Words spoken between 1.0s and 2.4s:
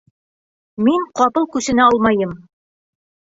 ҡапыл күсенә алмайым!